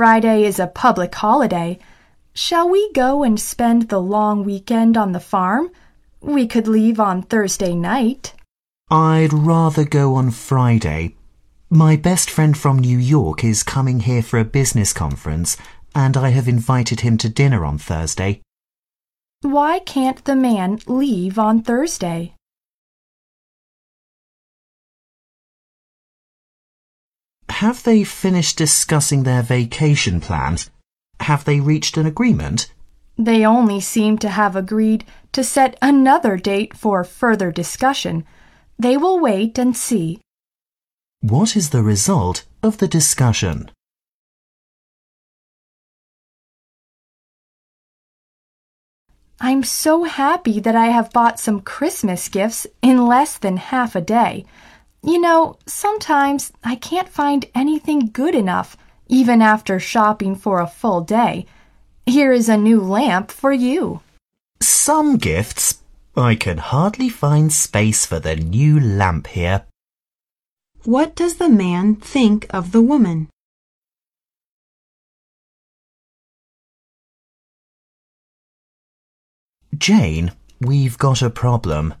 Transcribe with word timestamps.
Friday 0.00 0.44
is 0.44 0.58
a 0.58 0.66
public 0.66 1.14
holiday. 1.14 1.78
Shall 2.32 2.70
we 2.70 2.90
go 2.94 3.22
and 3.22 3.38
spend 3.38 3.90
the 3.90 4.00
long 4.00 4.46
weekend 4.46 4.96
on 4.96 5.12
the 5.12 5.20
farm? 5.20 5.70
We 6.22 6.46
could 6.46 6.66
leave 6.66 6.98
on 6.98 7.20
Thursday 7.20 7.74
night. 7.74 8.32
I'd 8.90 9.34
rather 9.34 9.84
go 9.84 10.14
on 10.14 10.30
Friday. 10.30 11.16
My 11.68 11.96
best 11.96 12.30
friend 12.30 12.56
from 12.56 12.78
New 12.78 12.96
York 12.96 13.44
is 13.44 13.62
coming 13.62 14.00
here 14.00 14.22
for 14.22 14.38
a 14.38 14.54
business 14.58 14.94
conference, 14.94 15.58
and 15.94 16.16
I 16.16 16.30
have 16.30 16.48
invited 16.48 17.00
him 17.00 17.18
to 17.18 17.28
dinner 17.28 17.62
on 17.66 17.76
Thursday. 17.76 18.40
Why 19.42 19.80
can't 19.80 20.24
the 20.24 20.34
man 20.34 20.78
leave 20.86 21.38
on 21.38 21.60
Thursday? 21.60 22.32
Have 27.60 27.82
they 27.82 28.04
finished 28.04 28.56
discussing 28.56 29.24
their 29.24 29.42
vacation 29.42 30.18
plans? 30.18 30.70
Have 31.20 31.44
they 31.44 31.60
reached 31.60 31.98
an 31.98 32.06
agreement? 32.06 32.72
They 33.18 33.44
only 33.44 33.80
seem 33.80 34.16
to 34.20 34.30
have 34.30 34.56
agreed 34.56 35.04
to 35.32 35.44
set 35.44 35.76
another 35.82 36.38
date 36.38 36.74
for 36.74 37.04
further 37.04 37.52
discussion. 37.52 38.24
They 38.78 38.96
will 38.96 39.20
wait 39.20 39.58
and 39.58 39.76
see. 39.76 40.22
What 41.20 41.54
is 41.54 41.68
the 41.68 41.82
result 41.82 42.46
of 42.62 42.78
the 42.78 42.88
discussion? 42.88 43.70
I'm 49.38 49.64
so 49.64 50.04
happy 50.04 50.60
that 50.60 50.76
I 50.76 50.86
have 50.86 51.12
bought 51.12 51.38
some 51.38 51.60
Christmas 51.60 52.30
gifts 52.30 52.66
in 52.80 53.06
less 53.06 53.36
than 53.36 53.58
half 53.58 53.94
a 53.94 54.00
day. 54.00 54.46
You 55.02 55.18
know, 55.18 55.56
sometimes 55.66 56.52
I 56.62 56.76
can't 56.76 57.08
find 57.08 57.46
anything 57.54 58.10
good 58.12 58.34
enough, 58.34 58.76
even 59.08 59.40
after 59.40 59.80
shopping 59.80 60.36
for 60.36 60.60
a 60.60 60.66
full 60.66 61.00
day. 61.00 61.46
Here 62.04 62.32
is 62.32 62.48
a 62.48 62.56
new 62.56 62.80
lamp 62.80 63.30
for 63.30 63.52
you. 63.52 64.00
Some 64.60 65.16
gifts. 65.16 65.82
I 66.16 66.34
can 66.34 66.58
hardly 66.58 67.08
find 67.08 67.52
space 67.52 68.04
for 68.04 68.20
the 68.20 68.36
new 68.36 68.78
lamp 68.78 69.28
here. 69.28 69.64
What 70.84 71.14
does 71.14 71.36
the 71.36 71.48
man 71.48 71.94
think 71.96 72.46
of 72.50 72.72
the 72.72 72.82
woman? 72.82 73.28
Jane, 79.76 80.32
we've 80.60 80.98
got 80.98 81.22
a 81.22 81.30
problem. 81.30 81.94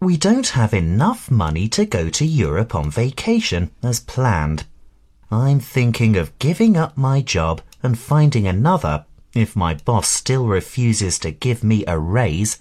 We 0.00 0.16
don't 0.16 0.48
have 0.50 0.74
enough 0.74 1.28
money 1.28 1.68
to 1.70 1.84
go 1.84 2.08
to 2.08 2.24
Europe 2.24 2.72
on 2.72 2.88
vacation 2.88 3.72
as 3.82 3.98
planned. 3.98 4.64
I'm 5.28 5.58
thinking 5.58 6.16
of 6.16 6.38
giving 6.38 6.76
up 6.76 6.96
my 6.96 7.20
job 7.20 7.62
and 7.82 7.98
finding 7.98 8.46
another 8.46 9.06
if 9.34 9.56
my 9.56 9.74
boss 9.74 10.08
still 10.08 10.46
refuses 10.46 11.18
to 11.20 11.32
give 11.32 11.64
me 11.64 11.84
a 11.86 11.98
raise. 11.98 12.60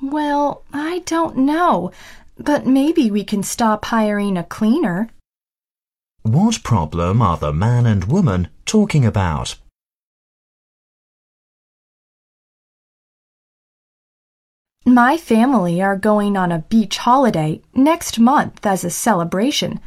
Well, 0.00 0.62
I 0.72 1.00
don't 1.06 1.38
know, 1.38 1.90
but 2.38 2.66
maybe 2.66 3.10
we 3.10 3.24
can 3.24 3.42
stop 3.42 3.86
hiring 3.86 4.36
a 4.36 4.44
cleaner. 4.44 5.10
What 6.22 6.62
problem 6.62 7.20
are 7.20 7.36
the 7.36 7.52
man 7.52 7.86
and 7.86 8.04
woman 8.04 8.48
talking 8.64 9.04
about? 9.04 9.56
My 14.88 15.16
family 15.16 15.82
are 15.82 15.96
going 15.96 16.36
on 16.36 16.52
a 16.52 16.60
beach 16.60 16.98
holiday 16.98 17.60
next 17.74 18.20
month 18.20 18.64
as 18.64 18.84
a 18.84 18.90
celebration. 18.90 19.80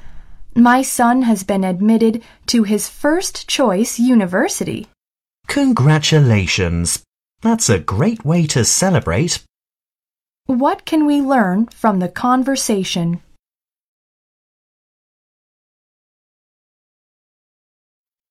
My 0.53 0.81
son 0.81 1.21
has 1.21 1.45
been 1.45 1.63
admitted 1.63 2.21
to 2.47 2.63
his 2.63 2.89
first 2.89 3.47
choice 3.47 3.97
university. 3.97 4.87
Congratulations! 5.47 7.01
That's 7.39 7.69
a 7.69 7.79
great 7.79 8.25
way 8.25 8.45
to 8.47 8.65
celebrate. 8.65 9.41
What 10.47 10.83
can 10.83 11.05
we 11.05 11.21
learn 11.21 11.67
from 11.67 11.99
the 11.99 12.09
conversation? 12.09 13.21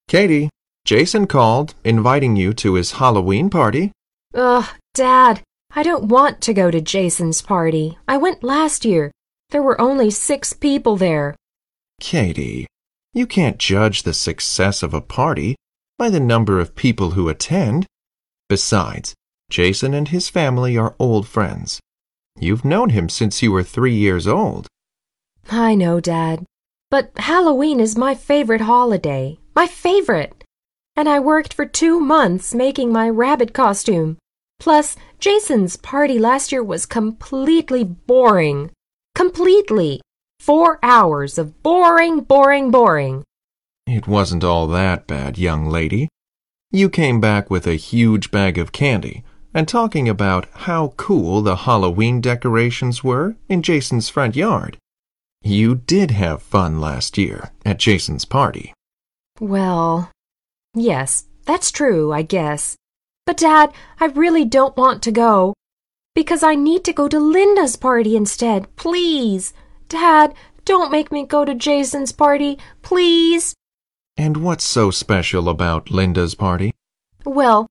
Katie, 0.06 0.50
Jason 0.84 1.26
called, 1.26 1.74
inviting 1.82 2.36
you 2.36 2.52
to 2.52 2.74
his 2.74 2.92
Halloween 2.92 3.48
party. 3.48 3.92
Ugh, 4.34 4.66
Dad, 4.92 5.42
I 5.74 5.82
don't 5.82 6.04
want 6.04 6.40
to 6.42 6.54
go 6.54 6.70
to 6.70 6.80
Jason's 6.80 7.42
party. 7.42 7.98
I 8.08 8.16
went 8.16 8.42
last 8.42 8.84
year. 8.84 9.10
There 9.50 9.62
were 9.62 9.80
only 9.80 10.10
six 10.10 10.52
people 10.52 10.96
there. 10.96 11.36
Katie, 12.00 12.66
you 13.12 13.26
can't 13.26 13.58
judge 13.58 14.02
the 14.02 14.14
success 14.14 14.82
of 14.82 14.94
a 14.94 15.00
party 15.00 15.56
by 15.98 16.10
the 16.10 16.20
number 16.20 16.60
of 16.60 16.74
people 16.74 17.10
who 17.10 17.28
attend. 17.28 17.86
Besides, 18.48 19.14
Jason 19.50 19.94
and 19.94 20.08
his 20.08 20.28
family 20.28 20.76
are 20.76 20.94
old 20.98 21.26
friends. 21.26 21.80
You've 22.38 22.64
known 22.64 22.90
him 22.90 23.08
since 23.08 23.42
you 23.42 23.50
were 23.50 23.62
three 23.62 23.94
years 23.94 24.26
old. 24.26 24.66
I 25.50 25.74
know, 25.74 26.00
Dad. 26.00 26.44
But 26.90 27.10
Halloween 27.16 27.80
is 27.80 27.96
my 27.96 28.14
favorite 28.14 28.62
holiday. 28.62 29.38
My 29.54 29.66
favorite. 29.66 30.44
And 30.96 31.08
I 31.08 31.20
worked 31.20 31.52
for 31.52 31.66
two 31.66 32.00
months 32.00 32.54
making 32.54 32.92
my 32.92 33.08
rabbit 33.08 33.52
costume. 33.52 34.18
Plus, 34.60 34.96
Jason's 35.18 35.76
party 35.76 36.18
last 36.18 36.52
year 36.52 36.62
was 36.62 36.86
completely 36.86 37.84
boring. 37.84 38.70
Completely. 39.14 40.00
Four 40.40 40.78
hours 40.82 41.38
of 41.38 41.62
boring, 41.62 42.20
boring, 42.20 42.70
boring. 42.70 43.24
It 43.86 44.06
wasn't 44.06 44.44
all 44.44 44.66
that 44.68 45.06
bad, 45.06 45.38
young 45.38 45.66
lady. 45.66 46.08
You 46.70 46.90
came 46.90 47.20
back 47.20 47.50
with 47.50 47.66
a 47.66 47.74
huge 47.74 48.30
bag 48.30 48.58
of 48.58 48.72
candy 48.72 49.24
and 49.54 49.66
talking 49.66 50.08
about 50.08 50.46
how 50.52 50.92
cool 50.96 51.40
the 51.40 51.56
Halloween 51.56 52.20
decorations 52.20 53.02
were 53.02 53.36
in 53.48 53.62
Jason's 53.62 54.08
front 54.08 54.36
yard. 54.36 54.76
You 55.42 55.76
did 55.76 56.10
have 56.10 56.42
fun 56.42 56.80
last 56.80 57.16
year 57.16 57.50
at 57.64 57.78
Jason's 57.78 58.24
party. 58.24 58.74
Well, 59.40 60.10
yes, 60.74 61.24
that's 61.46 61.70
true, 61.70 62.12
I 62.12 62.22
guess. 62.22 62.76
But, 63.28 63.36
Dad, 63.36 63.74
I 64.00 64.06
really 64.06 64.46
don't 64.46 64.74
want 64.74 65.02
to 65.02 65.12
go. 65.12 65.52
Because 66.14 66.42
I 66.42 66.54
need 66.54 66.82
to 66.84 66.94
go 66.94 67.08
to 67.08 67.20
Linda's 67.20 67.76
party 67.76 68.16
instead. 68.16 68.74
Please. 68.76 69.52
Dad, 69.90 70.32
don't 70.64 70.90
make 70.90 71.12
me 71.12 71.26
go 71.26 71.44
to 71.44 71.54
Jason's 71.54 72.10
party. 72.10 72.58
Please. 72.80 73.52
And 74.16 74.38
what's 74.38 74.64
so 74.64 74.90
special 74.90 75.50
about 75.50 75.90
Linda's 75.90 76.34
party? 76.34 76.72
Well, 77.26 77.66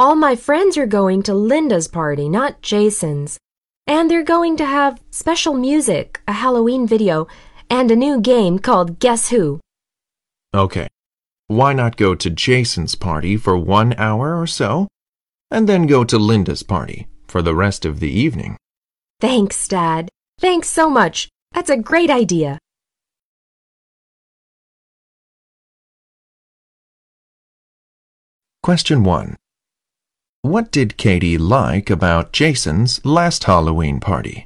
all 0.00 0.16
my 0.16 0.34
friends 0.34 0.76
are 0.76 0.84
going 0.84 1.22
to 1.22 1.32
Linda's 1.32 1.86
party, 1.86 2.28
not 2.28 2.60
Jason's. 2.60 3.38
And 3.86 4.10
they're 4.10 4.24
going 4.24 4.56
to 4.56 4.66
have 4.66 5.00
special 5.12 5.54
music, 5.54 6.20
a 6.26 6.32
Halloween 6.32 6.88
video, 6.88 7.28
and 7.70 7.92
a 7.92 7.94
new 7.94 8.20
game 8.20 8.58
called 8.58 8.98
Guess 8.98 9.28
Who. 9.28 9.60
Okay. 10.52 10.88
Why 11.48 11.72
not 11.72 11.96
go 11.96 12.14
to 12.14 12.28
Jason's 12.28 12.94
party 12.94 13.38
for 13.38 13.56
one 13.56 13.94
hour 13.94 14.38
or 14.38 14.46
so, 14.46 14.86
and 15.50 15.66
then 15.66 15.86
go 15.86 16.04
to 16.04 16.18
Linda's 16.18 16.62
party 16.62 17.08
for 17.26 17.40
the 17.40 17.54
rest 17.54 17.86
of 17.86 18.00
the 18.00 18.10
evening? 18.10 18.58
Thanks, 19.18 19.66
Dad. 19.66 20.10
Thanks 20.38 20.68
so 20.68 20.90
much. 20.90 21.30
That's 21.52 21.70
a 21.70 21.78
great 21.78 22.10
idea. 22.10 22.58
Question 28.62 29.02
1. 29.02 29.36
What 30.42 30.70
did 30.70 30.98
Katie 30.98 31.38
like 31.38 31.88
about 31.88 32.32
Jason's 32.32 33.02
last 33.06 33.44
Halloween 33.44 34.00
party? 34.00 34.44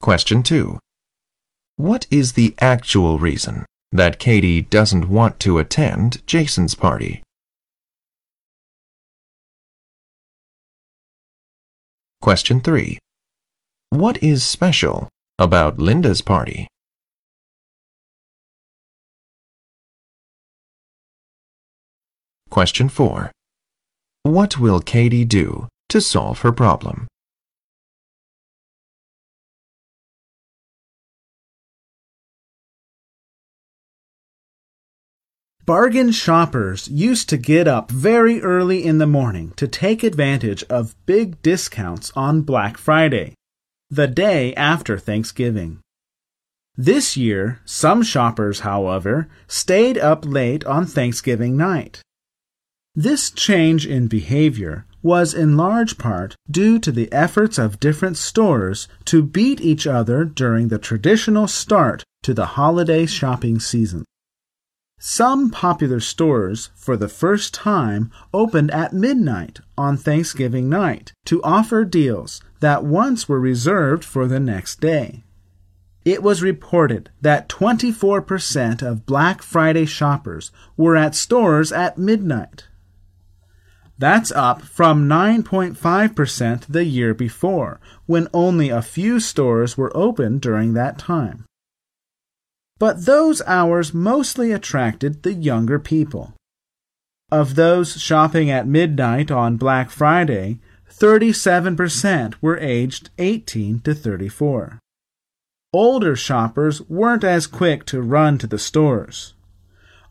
Question 0.00 0.44
2. 0.44 0.78
What 1.78 2.06
is 2.10 2.32
the 2.32 2.54
actual 2.58 3.18
reason 3.18 3.66
that 3.92 4.18
Katie 4.18 4.62
doesn't 4.62 5.10
want 5.10 5.38
to 5.40 5.58
attend 5.58 6.26
Jason's 6.26 6.74
party? 6.74 7.22
Question 12.22 12.62
3. 12.62 12.98
What 13.90 14.22
is 14.22 14.42
special 14.42 15.10
about 15.38 15.78
Linda's 15.78 16.22
party? 16.22 16.66
Question 22.48 22.88
4. 22.88 23.30
What 24.22 24.58
will 24.58 24.80
Katie 24.80 25.26
do 25.26 25.68
to 25.90 26.00
solve 26.00 26.38
her 26.40 26.52
problem? 26.52 27.06
Bargain 35.66 36.12
shoppers 36.12 36.86
used 36.86 37.28
to 37.28 37.36
get 37.36 37.66
up 37.66 37.90
very 37.90 38.40
early 38.40 38.84
in 38.84 38.98
the 38.98 39.06
morning 39.06 39.52
to 39.56 39.66
take 39.66 40.04
advantage 40.04 40.62
of 40.70 40.94
big 41.06 41.42
discounts 41.42 42.12
on 42.14 42.42
Black 42.42 42.78
Friday, 42.78 43.34
the 43.90 44.06
day 44.06 44.54
after 44.54 44.96
Thanksgiving. 44.96 45.80
This 46.76 47.16
year, 47.16 47.58
some 47.64 48.04
shoppers, 48.04 48.60
however, 48.60 49.26
stayed 49.48 49.98
up 49.98 50.24
late 50.24 50.64
on 50.66 50.86
Thanksgiving 50.86 51.56
night. 51.56 52.00
This 52.94 53.32
change 53.32 53.88
in 53.88 54.06
behavior 54.06 54.86
was 55.02 55.34
in 55.34 55.56
large 55.56 55.98
part 55.98 56.36
due 56.48 56.78
to 56.78 56.92
the 56.92 57.12
efforts 57.12 57.58
of 57.58 57.80
different 57.80 58.16
stores 58.16 58.86
to 59.06 59.20
beat 59.20 59.60
each 59.60 59.84
other 59.84 60.24
during 60.24 60.68
the 60.68 60.78
traditional 60.78 61.48
start 61.48 62.04
to 62.22 62.32
the 62.32 62.54
holiday 62.54 63.04
shopping 63.04 63.58
season. 63.58 64.04
Some 64.98 65.50
popular 65.50 66.00
stores, 66.00 66.70
for 66.74 66.96
the 66.96 67.08
first 67.08 67.52
time, 67.52 68.10
opened 68.32 68.70
at 68.70 68.94
midnight 68.94 69.60
on 69.76 69.96
Thanksgiving 69.96 70.68
night 70.68 71.12
to 71.26 71.42
offer 71.42 71.84
deals 71.84 72.40
that 72.60 72.84
once 72.84 73.28
were 73.28 73.40
reserved 73.40 74.04
for 74.04 74.26
the 74.26 74.40
next 74.40 74.80
day. 74.80 75.22
It 76.06 76.22
was 76.22 76.42
reported 76.42 77.10
that 77.20 77.48
24% 77.48 78.80
of 78.80 79.06
Black 79.06 79.42
Friday 79.42 79.86
shoppers 79.86 80.50
were 80.76 80.96
at 80.96 81.14
stores 81.14 81.72
at 81.72 81.98
midnight. 81.98 82.68
That's 83.98 84.30
up 84.32 84.62
from 84.62 85.08
9.5% 85.08 86.66
the 86.68 86.84
year 86.84 87.14
before, 87.14 87.80
when 88.04 88.28
only 88.32 88.68
a 88.68 88.82
few 88.82 89.20
stores 89.20 89.76
were 89.76 89.94
open 89.96 90.38
during 90.38 90.74
that 90.74 90.98
time. 90.98 91.45
But 92.78 93.06
those 93.06 93.40
hours 93.46 93.94
mostly 93.94 94.52
attracted 94.52 95.22
the 95.22 95.32
younger 95.32 95.78
people. 95.78 96.34
Of 97.32 97.54
those 97.54 98.00
shopping 98.00 98.50
at 98.50 98.68
midnight 98.68 99.30
on 99.30 99.56
Black 99.56 99.90
Friday, 99.90 100.58
37% 100.90 102.34
were 102.40 102.58
aged 102.58 103.10
18 103.18 103.80
to 103.80 103.94
34. 103.94 104.78
Older 105.72 106.16
shoppers 106.16 106.82
weren't 106.82 107.24
as 107.24 107.46
quick 107.46 107.86
to 107.86 108.00
run 108.00 108.38
to 108.38 108.46
the 108.46 108.58
stores. 108.58 109.34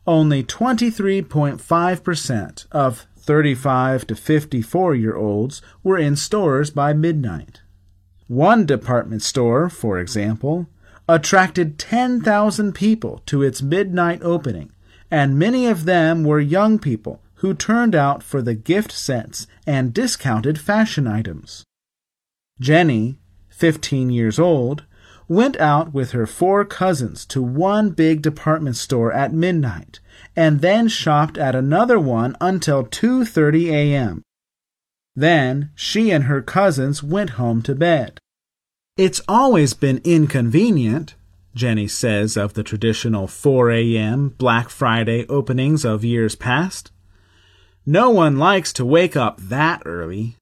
Only 0.06 0.44
23.5% 0.44 2.66
of 2.70 3.06
35 3.16 4.06
to 4.06 4.14
54 4.14 4.94
year 4.94 5.16
olds 5.16 5.62
were 5.82 5.98
in 5.98 6.14
stores 6.14 6.70
by 6.70 6.92
midnight. 6.92 7.62
One 8.28 8.66
department 8.66 9.22
store, 9.22 9.68
for 9.68 9.98
example, 9.98 10.68
attracted 11.08 11.78
10,000 11.78 12.74
people 12.74 13.22
to 13.26 13.42
its 13.42 13.62
midnight 13.62 14.20
opening, 14.22 14.72
and 15.10 15.38
many 15.38 15.66
of 15.66 15.84
them 15.84 16.24
were 16.24 16.40
young 16.40 16.78
people 16.78 17.22
who 17.36 17.54
turned 17.54 17.94
out 17.94 18.22
for 18.22 18.42
the 18.42 18.54
gift 18.54 18.90
sets 18.90 19.46
and 19.66 19.94
discounted 19.94 20.58
fashion 20.58 21.06
items. 21.06 21.64
Jenny, 22.60 23.18
15 23.50 24.10
years 24.10 24.38
old, 24.38 24.84
went 25.28 25.56
out 25.58 25.92
with 25.92 26.12
her 26.12 26.26
four 26.26 26.64
cousins 26.64 27.26
to 27.26 27.42
one 27.42 27.90
big 27.90 28.22
department 28.22 28.76
store 28.76 29.12
at 29.12 29.32
midnight 29.32 30.00
and 30.34 30.60
then 30.60 30.88
shopped 30.88 31.36
at 31.36 31.54
another 31.54 31.98
one 31.98 32.36
until 32.40 32.84
2:30 32.84 33.70
a.m. 33.70 34.22
Then 35.14 35.70
she 35.74 36.10
and 36.10 36.24
her 36.24 36.42
cousins 36.42 37.02
went 37.02 37.30
home 37.30 37.62
to 37.62 37.74
bed. 37.74 38.18
It's 38.96 39.20
always 39.28 39.74
been 39.74 40.00
inconvenient, 40.04 41.16
Jenny 41.54 41.86
says 41.86 42.34
of 42.34 42.54
the 42.54 42.62
traditional 42.62 43.26
4 43.26 43.70
a.m. 43.70 44.30
Black 44.38 44.70
Friday 44.70 45.26
openings 45.28 45.84
of 45.84 46.02
years 46.02 46.34
past. 46.34 46.92
No 47.84 48.08
one 48.08 48.38
likes 48.38 48.72
to 48.72 48.86
wake 48.86 49.14
up 49.14 49.38
that 49.38 49.82
early. 49.84 50.36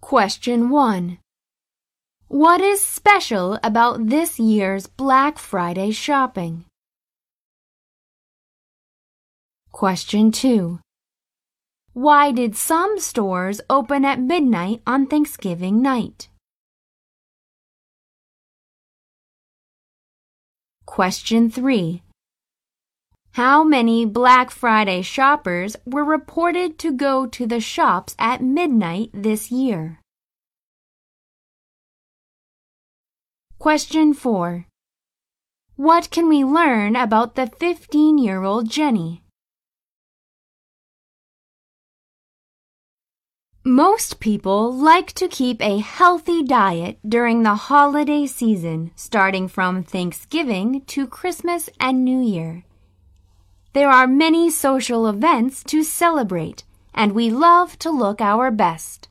Question 0.00 0.70
1. 0.70 1.18
What 2.26 2.60
is 2.60 2.82
special 2.82 3.60
about 3.62 4.08
this 4.08 4.40
year's 4.40 4.88
Black 4.88 5.38
Friday 5.38 5.92
shopping? 5.92 6.64
Question 9.70 10.32
2. 10.32 10.80
Why 11.92 12.32
did 12.32 12.56
some 12.56 12.98
stores 12.98 13.60
open 13.68 14.04
at 14.04 14.20
midnight 14.20 14.82
on 14.86 15.06
Thanksgiving 15.06 15.82
night? 15.82 16.28
Question 20.86 21.50
3. 21.50 22.02
How 23.32 23.62
many 23.62 24.04
Black 24.04 24.50
Friday 24.50 25.02
shoppers 25.02 25.76
were 25.86 26.04
reported 26.04 26.78
to 26.80 26.90
go 26.92 27.26
to 27.26 27.46
the 27.46 27.60
shops 27.60 28.16
at 28.18 28.42
midnight 28.42 29.10
this 29.14 29.52
year? 29.52 30.00
Question 33.58 34.14
4. 34.14 34.66
What 35.76 36.10
can 36.10 36.28
we 36.28 36.44
learn 36.44 36.96
about 36.96 37.36
the 37.36 37.46
15 37.46 38.18
year 38.18 38.42
old 38.42 38.68
Jenny? 38.68 39.22
Most 43.68 44.18
people 44.18 44.72
like 44.72 45.12
to 45.12 45.28
keep 45.28 45.60
a 45.60 45.76
healthy 45.76 46.42
diet 46.42 46.98
during 47.06 47.42
the 47.42 47.54
holiday 47.54 48.24
season, 48.24 48.92
starting 48.96 49.46
from 49.46 49.82
Thanksgiving 49.82 50.80
to 50.86 51.06
Christmas 51.06 51.68
and 51.78 52.02
New 52.02 52.22
Year. 52.22 52.64
There 53.74 53.90
are 53.90 54.06
many 54.06 54.48
social 54.48 55.06
events 55.06 55.62
to 55.64 55.84
celebrate, 55.84 56.64
and 56.94 57.12
we 57.12 57.28
love 57.28 57.78
to 57.80 57.90
look 57.90 58.22
our 58.22 58.50
best. 58.50 59.10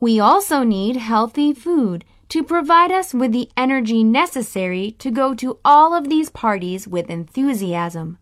We 0.00 0.18
also 0.18 0.64
need 0.64 0.96
healthy 0.96 1.52
food 1.54 2.04
to 2.30 2.42
provide 2.42 2.90
us 2.90 3.14
with 3.14 3.30
the 3.30 3.48
energy 3.56 4.02
necessary 4.02 4.90
to 4.98 5.12
go 5.12 5.34
to 5.34 5.60
all 5.64 5.94
of 5.94 6.08
these 6.08 6.30
parties 6.30 6.88
with 6.88 7.08
enthusiasm. 7.08 8.18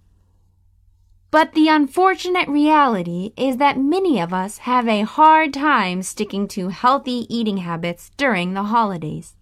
But 1.30 1.52
the 1.52 1.68
unfortunate 1.68 2.48
reality 2.48 3.32
is 3.36 3.58
that 3.58 3.78
many 3.78 4.20
of 4.20 4.32
us 4.32 4.58
have 4.58 4.88
a 4.88 5.02
hard 5.02 5.54
time 5.54 6.02
sticking 6.02 6.48
to 6.48 6.68
healthy 6.68 7.26
eating 7.28 7.58
habits 7.58 8.10
during 8.16 8.54
the 8.54 8.64
holidays. 8.64 9.36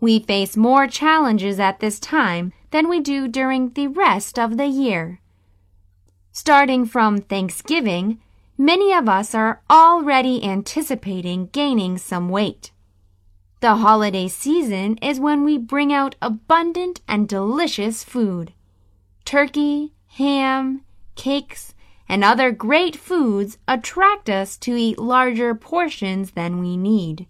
We 0.00 0.18
face 0.18 0.56
more 0.56 0.88
challenges 0.88 1.60
at 1.60 1.80
this 1.80 2.00
time 2.00 2.52
than 2.70 2.88
we 2.88 3.00
do 3.00 3.28
during 3.28 3.70
the 3.70 3.86
rest 3.86 4.38
of 4.38 4.56
the 4.56 4.66
year. 4.66 5.20
Starting 6.32 6.84
from 6.84 7.18
Thanksgiving, 7.18 8.20
many 8.58 8.92
of 8.92 9.08
us 9.08 9.34
are 9.34 9.62
already 9.70 10.44
anticipating 10.44 11.46
gaining 11.46 11.96
some 11.96 12.28
weight. 12.28 12.72
The 13.60 13.76
holiday 13.76 14.28
season 14.28 14.98
is 14.98 15.18
when 15.18 15.44
we 15.44 15.56
bring 15.56 15.92
out 15.92 16.16
abundant 16.20 17.00
and 17.08 17.26
delicious 17.26 18.04
food. 18.04 18.52
Turkey, 19.24 19.94
ham, 20.16 20.80
cakes, 21.14 21.74
and 22.08 22.24
other 22.24 22.50
great 22.50 22.96
foods 22.96 23.58
attract 23.68 24.30
us 24.30 24.56
to 24.56 24.74
eat 24.74 24.98
larger 24.98 25.54
portions 25.54 26.30
than 26.30 26.58
we 26.58 26.76
need. 26.76 27.26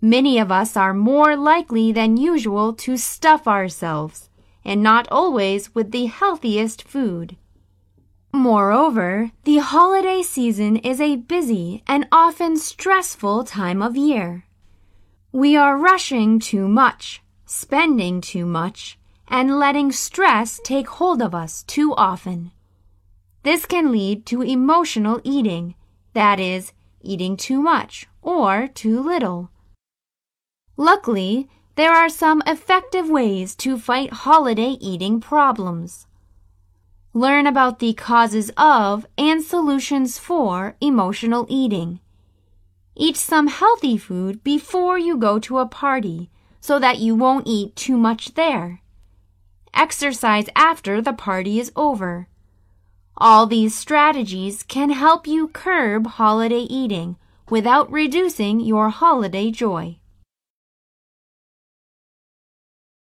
Many 0.00 0.38
of 0.38 0.52
us 0.52 0.76
are 0.76 0.94
more 0.94 1.36
likely 1.36 1.90
than 1.90 2.16
usual 2.16 2.72
to 2.74 2.96
stuff 2.96 3.48
ourselves, 3.48 4.28
and 4.64 4.82
not 4.82 5.08
always 5.10 5.74
with 5.74 5.90
the 5.90 6.06
healthiest 6.06 6.82
food. 6.82 7.36
Moreover, 8.32 9.32
the 9.44 9.58
holiday 9.58 10.22
season 10.22 10.76
is 10.76 11.00
a 11.00 11.16
busy 11.16 11.82
and 11.88 12.06
often 12.12 12.56
stressful 12.56 13.44
time 13.44 13.82
of 13.82 13.96
year. 13.96 14.44
We 15.32 15.56
are 15.56 15.76
rushing 15.76 16.38
too 16.38 16.68
much, 16.68 17.20
spending 17.46 18.20
too 18.20 18.46
much, 18.46 18.98
and 19.32 19.58
letting 19.58 19.90
stress 19.90 20.60
take 20.62 20.86
hold 20.86 21.22
of 21.22 21.34
us 21.34 21.62
too 21.62 21.94
often. 21.96 22.52
This 23.42 23.64
can 23.64 23.90
lead 23.90 24.26
to 24.26 24.42
emotional 24.42 25.22
eating, 25.24 25.74
that 26.12 26.38
is, 26.38 26.72
eating 27.00 27.38
too 27.38 27.62
much 27.62 28.06
or 28.20 28.68
too 28.68 29.00
little. 29.00 29.50
Luckily, 30.76 31.48
there 31.76 31.92
are 31.92 32.10
some 32.10 32.42
effective 32.46 33.08
ways 33.08 33.54
to 33.56 33.78
fight 33.78 34.12
holiday 34.12 34.76
eating 34.78 35.18
problems. 35.18 36.06
Learn 37.14 37.46
about 37.46 37.78
the 37.78 37.94
causes 37.94 38.50
of 38.58 39.06
and 39.16 39.42
solutions 39.42 40.18
for 40.18 40.76
emotional 40.82 41.46
eating. 41.48 42.00
Eat 42.94 43.16
some 43.16 43.46
healthy 43.46 43.96
food 43.96 44.44
before 44.44 44.98
you 44.98 45.16
go 45.16 45.38
to 45.38 45.58
a 45.58 45.66
party 45.66 46.30
so 46.60 46.78
that 46.78 46.98
you 46.98 47.14
won't 47.14 47.46
eat 47.46 47.74
too 47.74 47.96
much 47.96 48.34
there. 48.34 48.82
Exercise 49.74 50.46
after 50.54 51.00
the 51.00 51.12
party 51.12 51.58
is 51.58 51.72
over. 51.74 52.28
All 53.16 53.46
these 53.46 53.74
strategies 53.74 54.62
can 54.62 54.90
help 54.90 55.26
you 55.26 55.48
curb 55.48 56.06
holiday 56.06 56.62
eating 56.62 57.16
without 57.48 57.90
reducing 57.90 58.60
your 58.60 58.90
holiday 58.90 59.50
joy. 59.50 59.98